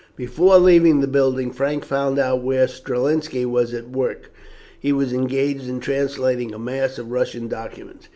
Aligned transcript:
Before 0.15 0.57
leaving 0.57 0.99
the 1.01 1.07
building 1.07 1.51
Frank 1.51 1.85
found 1.85 2.17
out 2.17 2.41
where 2.41 2.65
Strelinski 2.65 3.45
was 3.45 3.71
at 3.71 3.91
work. 3.91 4.31
He 4.79 4.91
was 4.91 5.13
engaged 5.13 5.69
in 5.69 5.79
translating 5.79 6.55
a 6.55 6.57
mass 6.57 6.97
of 6.97 7.11
Russian 7.11 7.47
documents. 7.47 8.09